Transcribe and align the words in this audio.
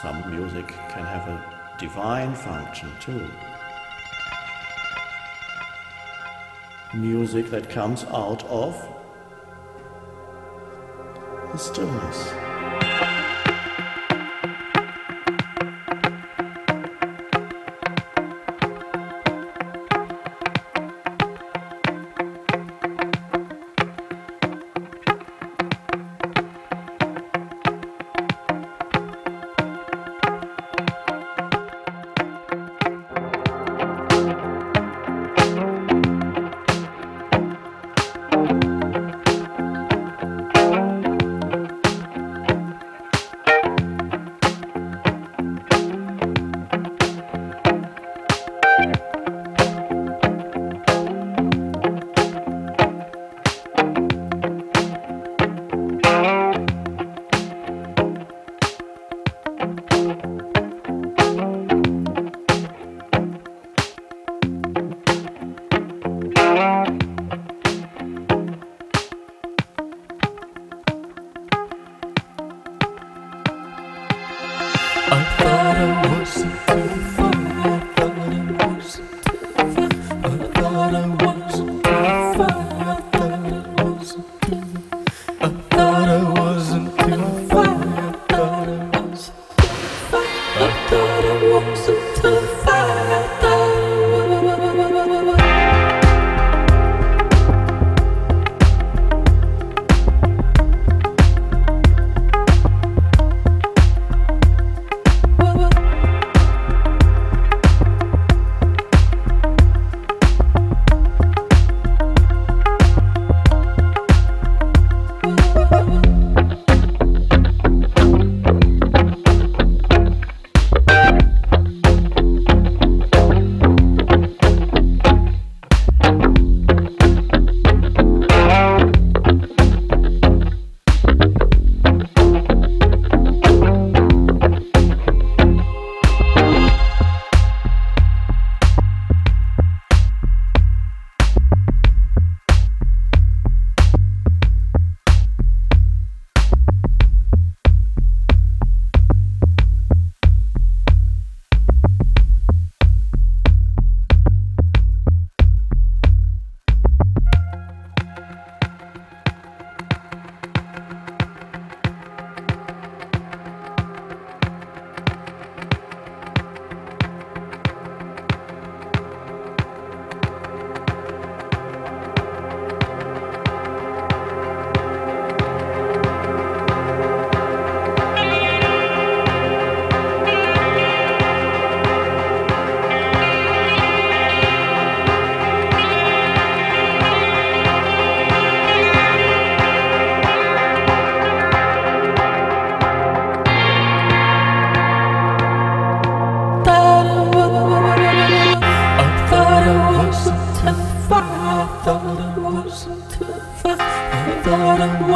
Some 0.00 0.30
music 0.30 0.68
can 0.88 1.04
have 1.04 1.28
a 1.28 1.76
divine 1.78 2.34
function 2.34 2.90
too. 2.98 3.30
Music 6.94 7.50
that 7.50 7.68
comes 7.68 8.04
out 8.04 8.42
of 8.44 8.74
the 11.52 11.58
stillness. 11.58 12.51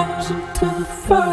arms 0.06 0.30
into 0.30 0.66
the 0.78 0.84
fire. 0.84 1.25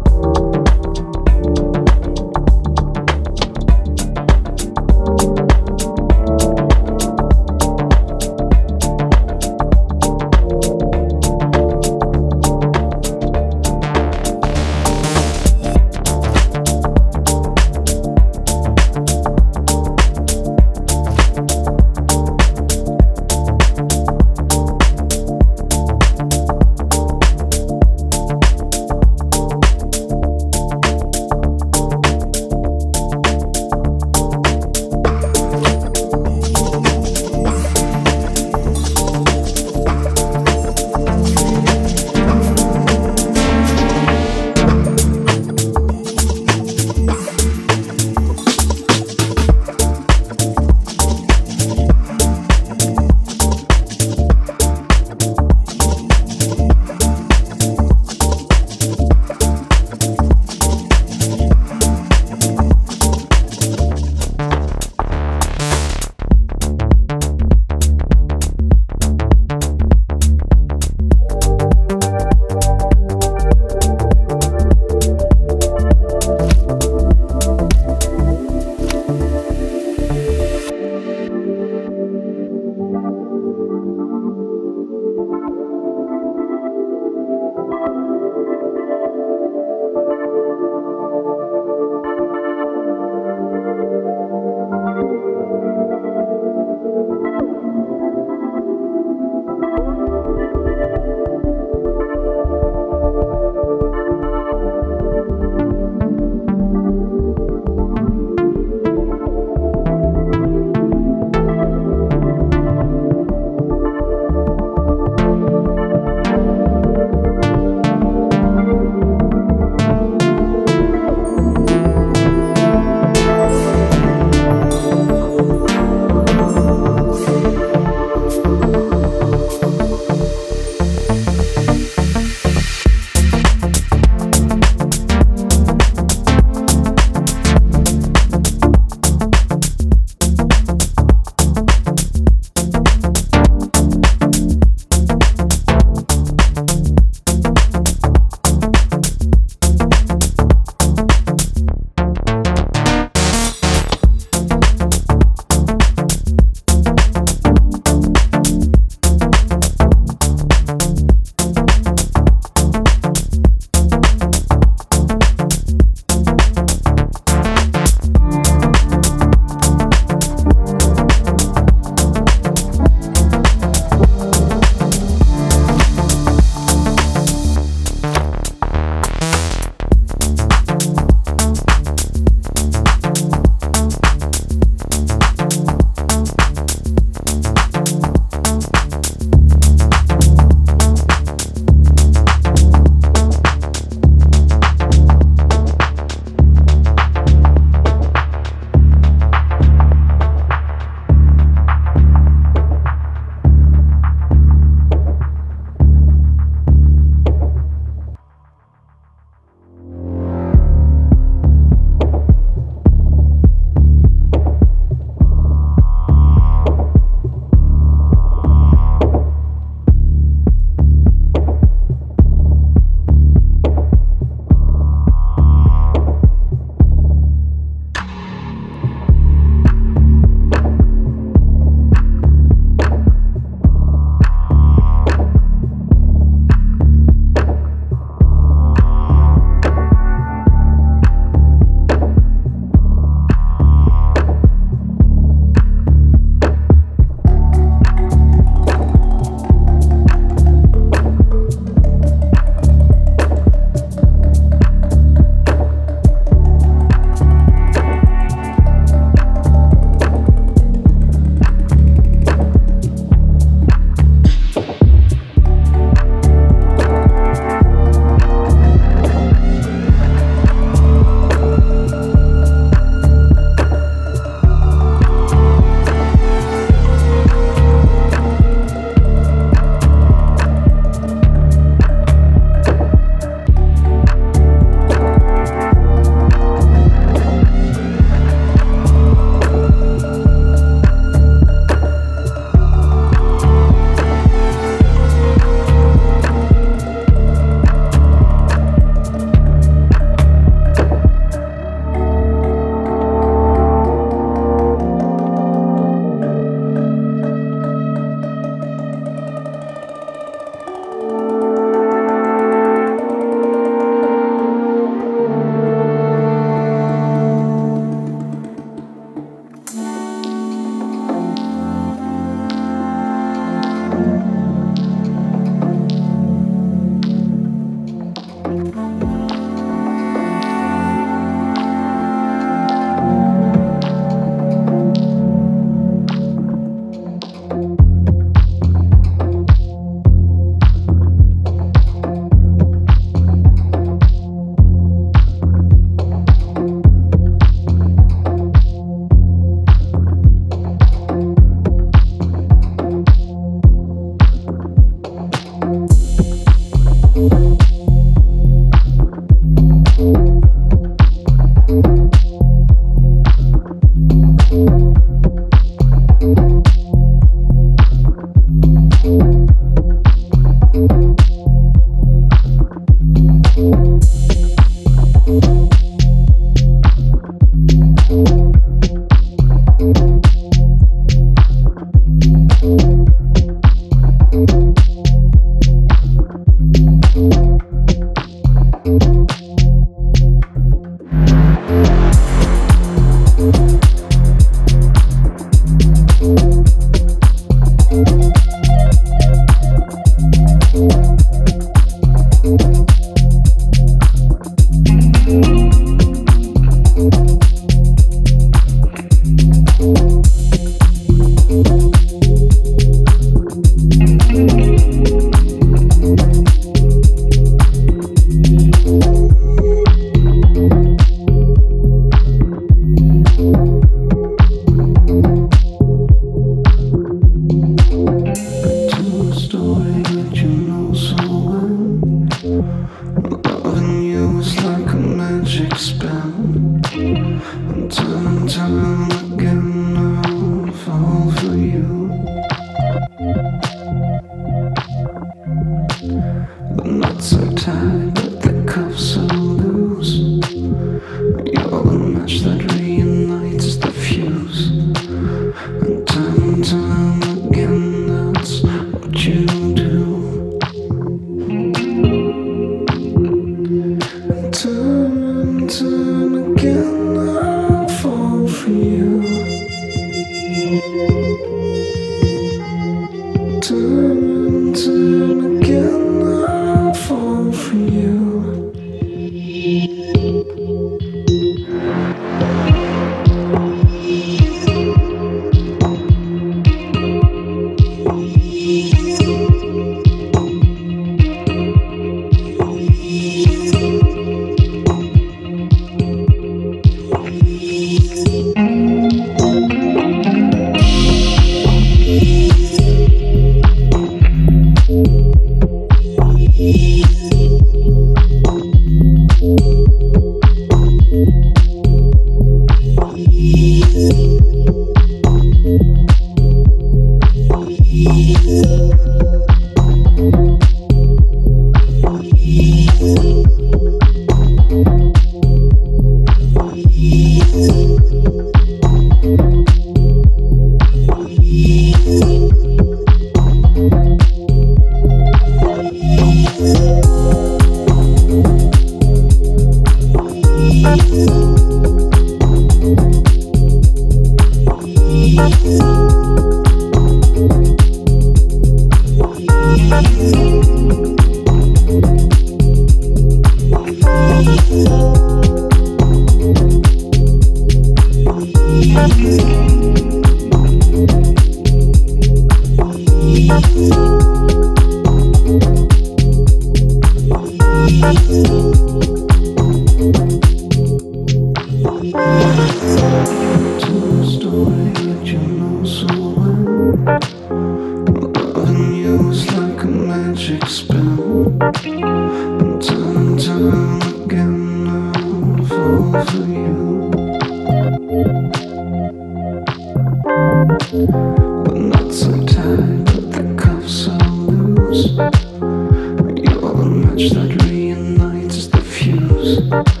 touch 597.29 597.33
that 597.33 597.51
reignites 597.67 598.71
the 598.71 598.81
fuse. 598.81 600.00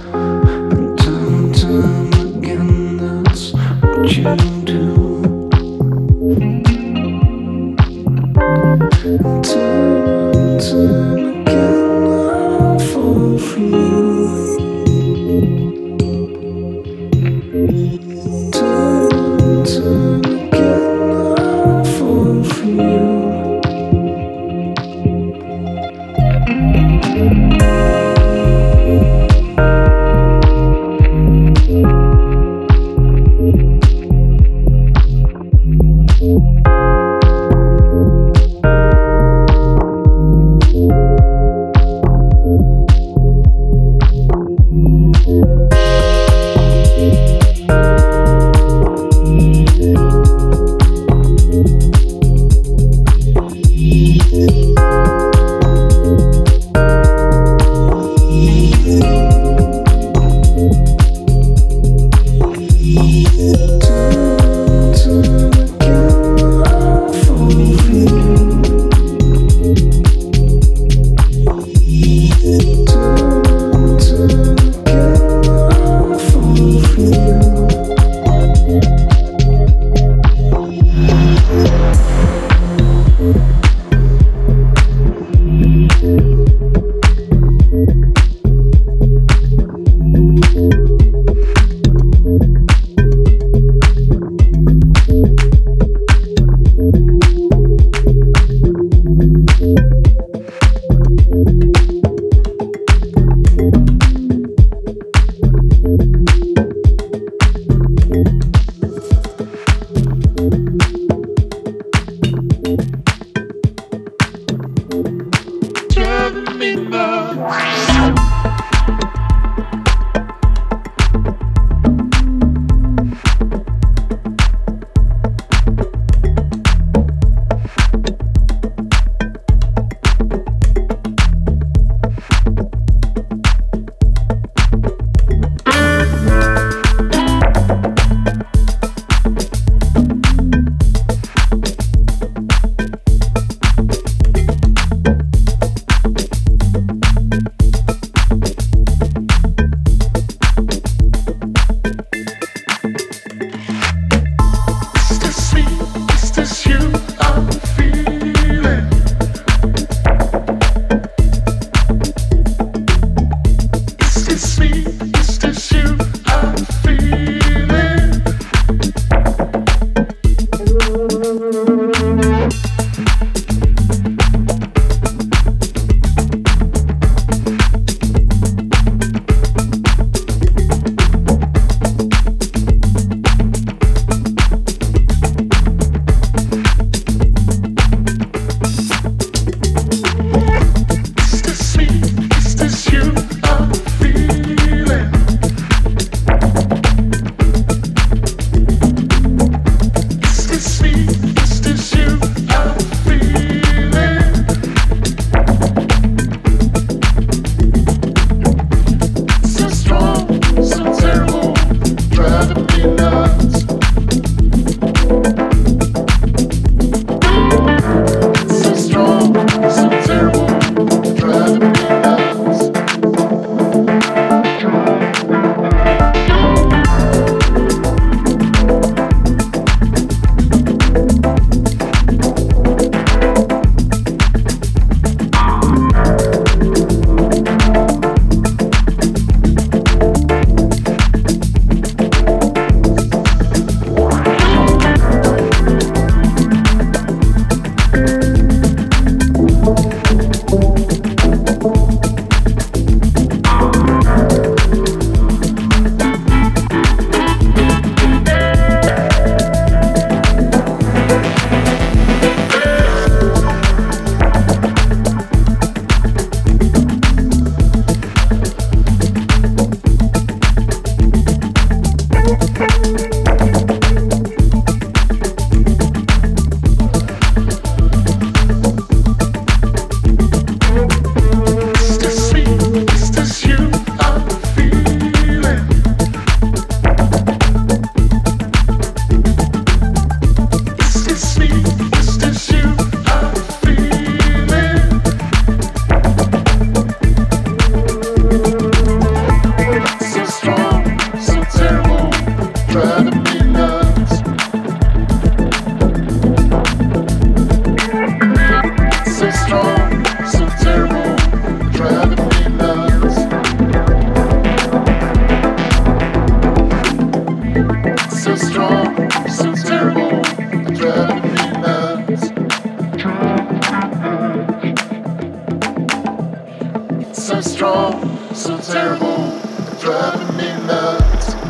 So 327.31 327.39
strong, 327.39 328.33
so 328.33 328.57
terrible, 328.57 329.39
driving 329.79 330.35
me 330.35 330.67
nuts. 330.67 331.40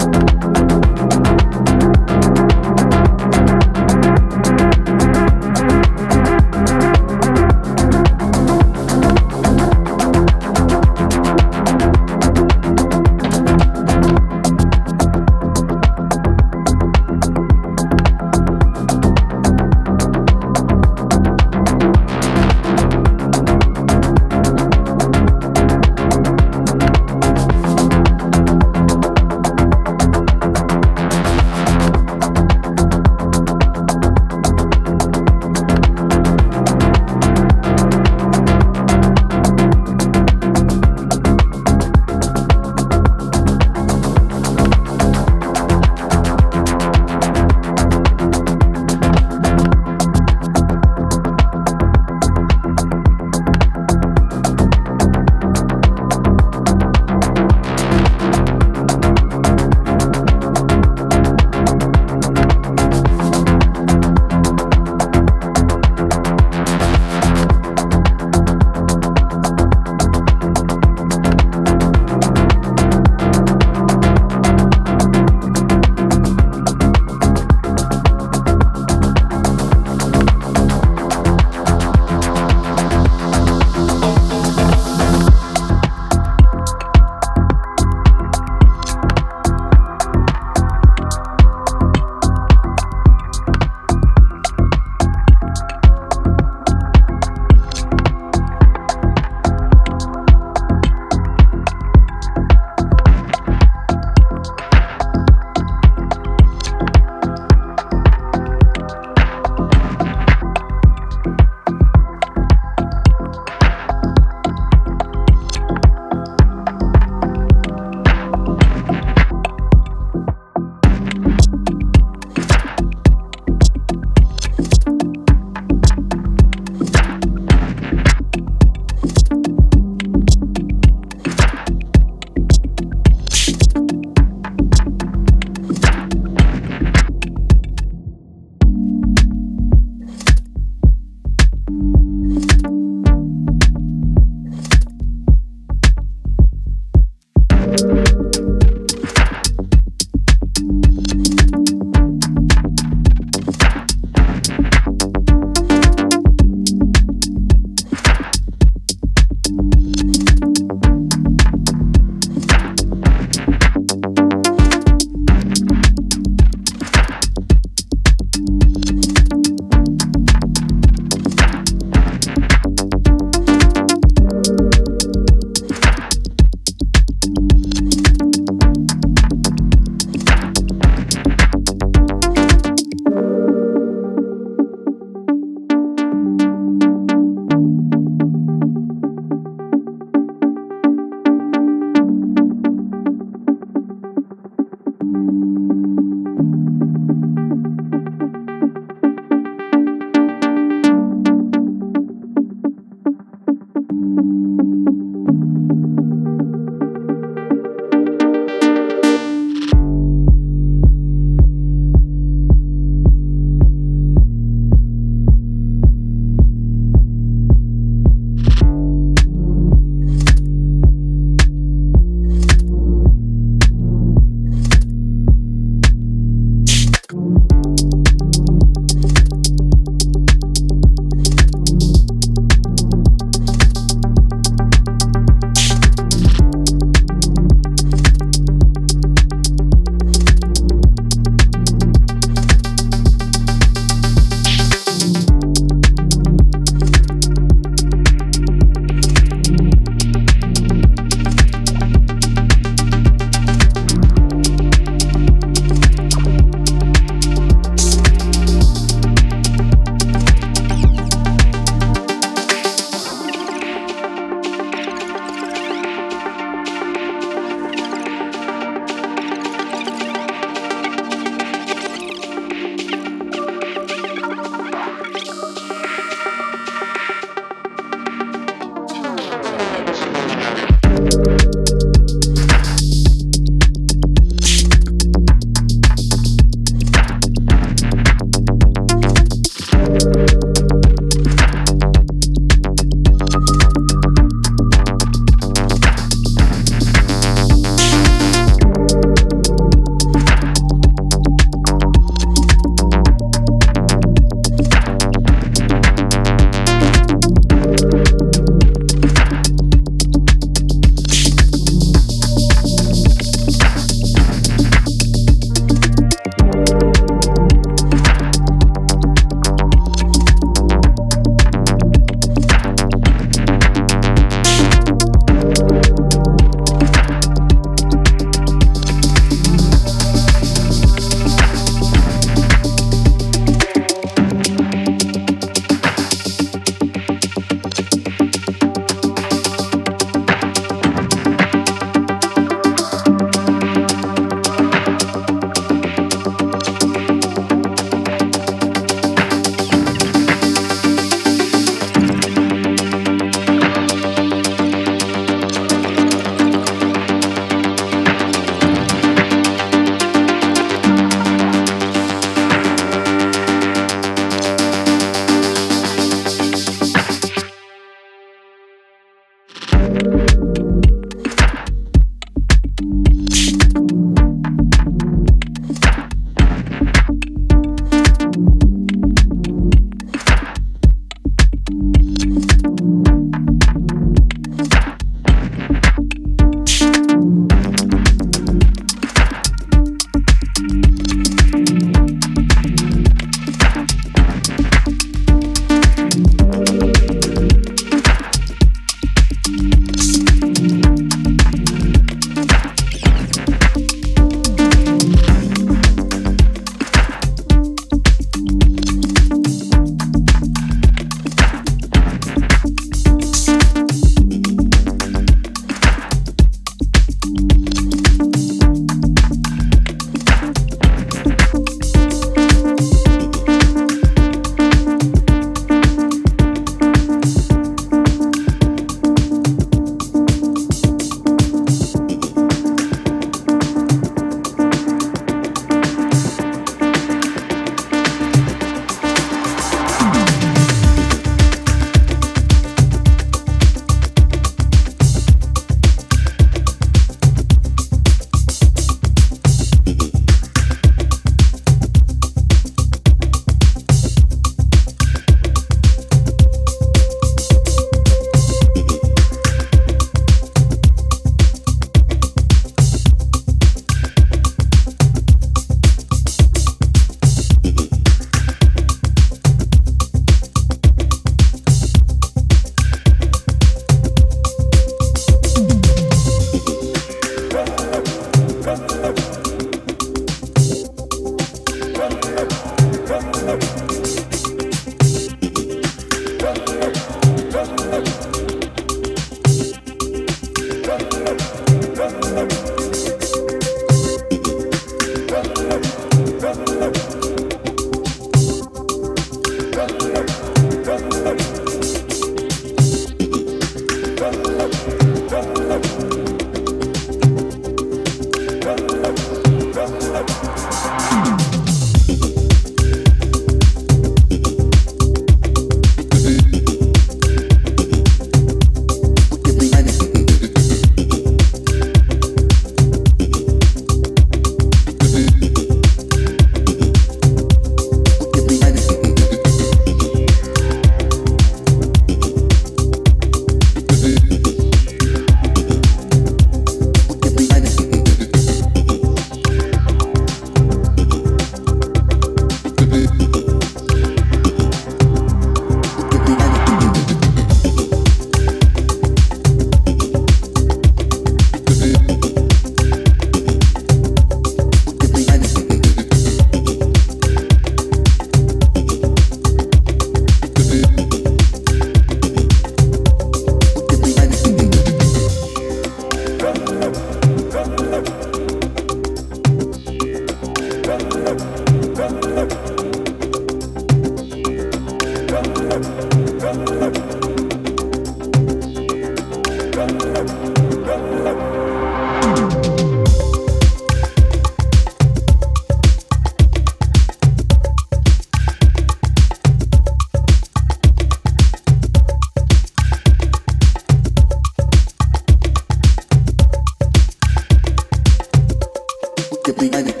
we 599.61 600.00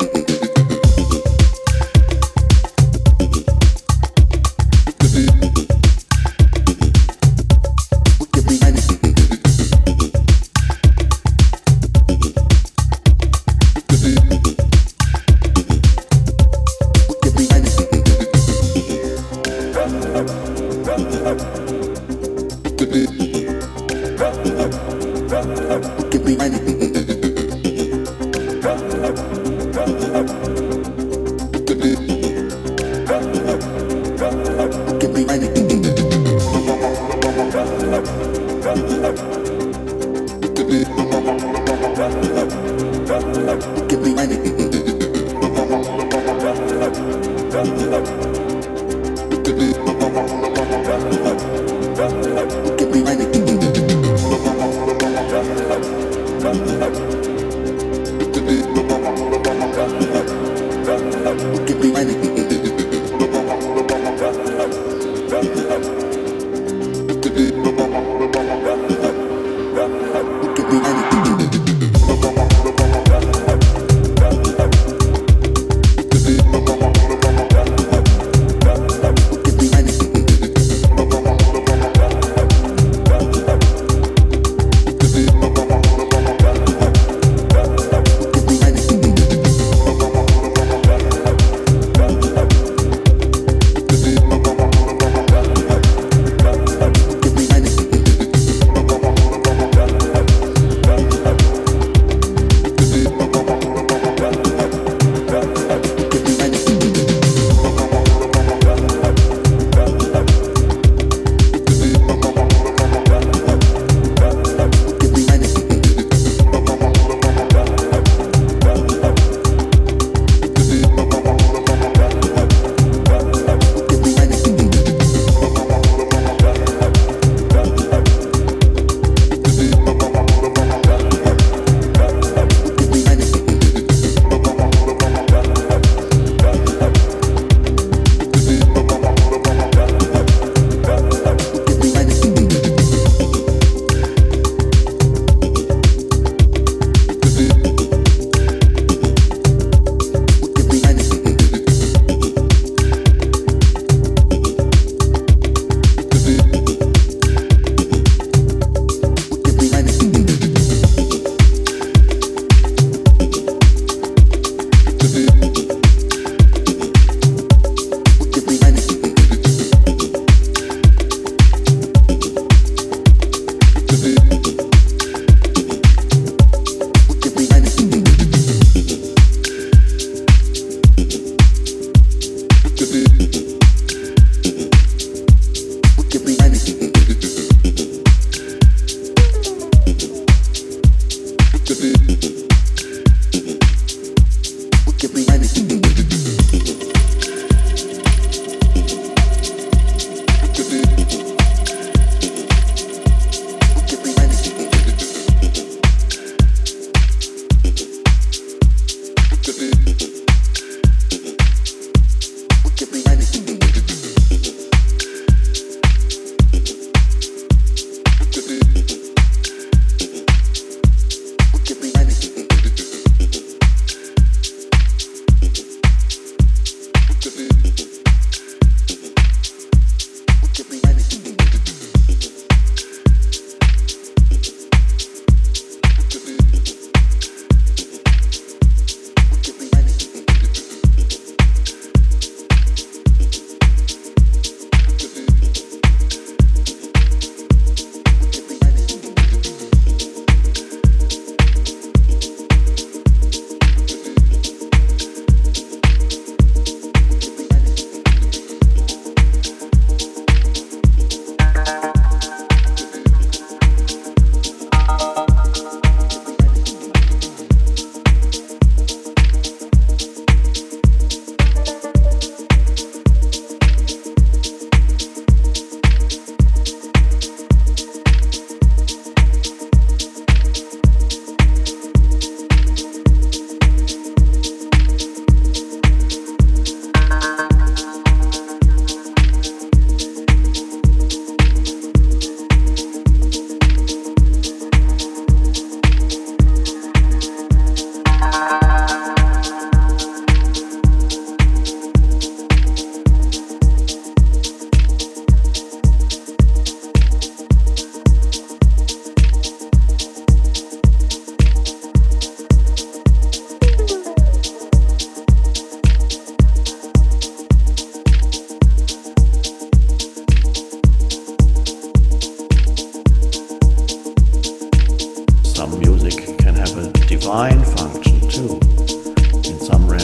whoever 327.31 327.63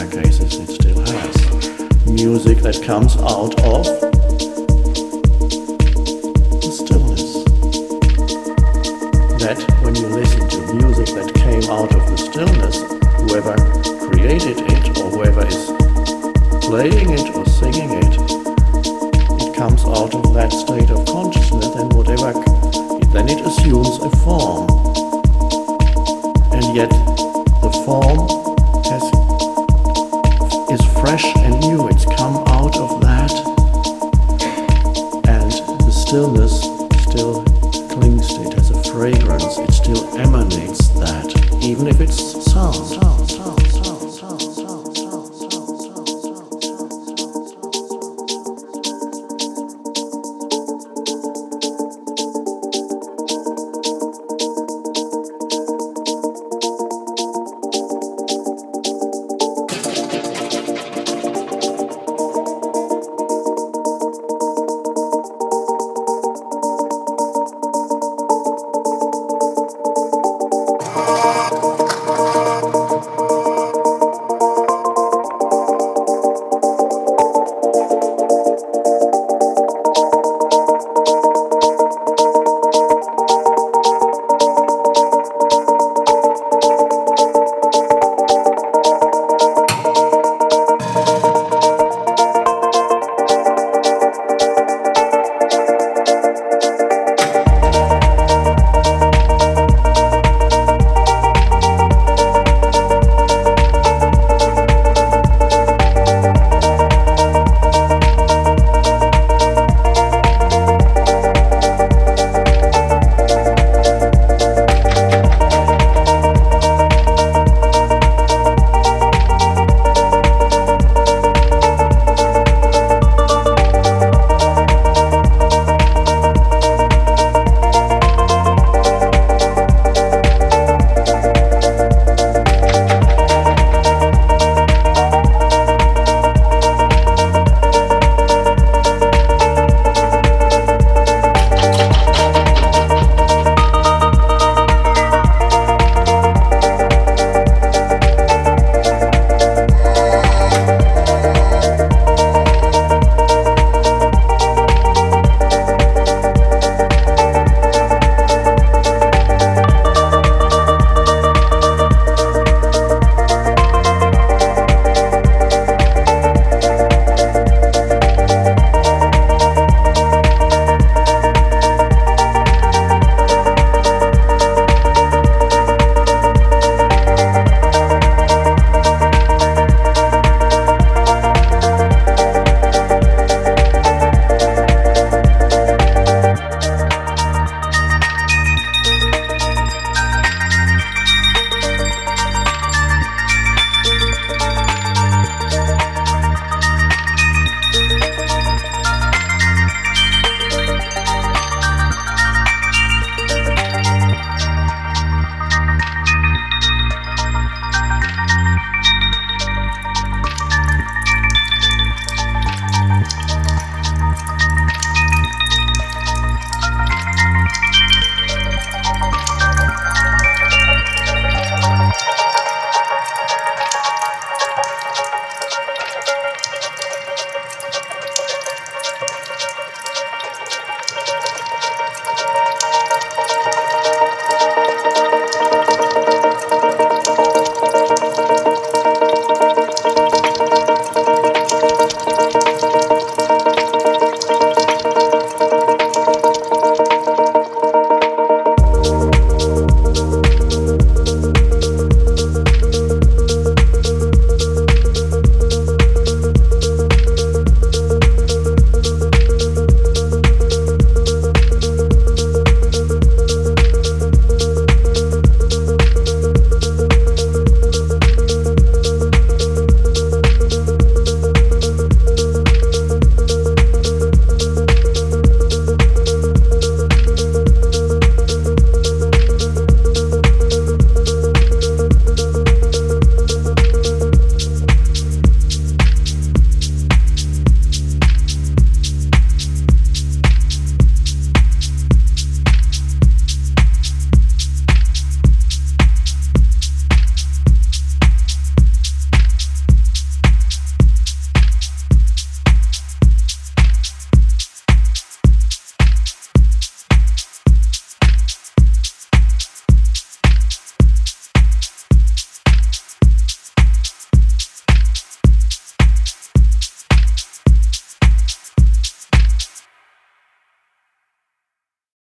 cases, 0.09 0.55
it 0.55 0.75
still 0.75 1.01
has. 1.01 2.07
Music 2.07 2.59
that 2.59 2.81
comes 2.81 3.17
out 3.17 3.61
or 3.65 4.06